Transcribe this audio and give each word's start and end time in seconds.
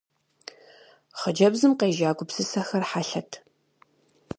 Хъыджэбзым 1.19 1.73
къежа 1.79 2.09
гупсысэхэр 2.17 2.83
хьэлъэт. 2.89 3.31